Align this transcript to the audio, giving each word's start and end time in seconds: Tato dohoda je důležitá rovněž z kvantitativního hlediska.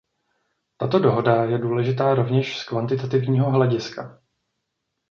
Tato 0.77 0.99
dohoda 0.99 1.43
je 1.43 1.57
důležitá 1.57 2.13
rovněž 2.13 2.59
z 2.59 2.63
kvantitativního 2.63 3.51
hlediska. 3.51 4.21